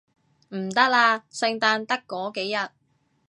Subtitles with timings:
[0.49, 2.71] 唔得啦，聖誕得嗰幾日